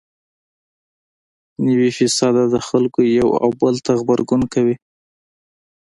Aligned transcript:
نوي 1.65 1.89
فیصده 1.97 2.59
خلکو 2.69 2.99
یو 3.17 3.29
او 3.43 3.49
بل 3.59 3.75
ته 3.85 3.91
خبرې 3.99 4.23
کولې. 4.53 4.75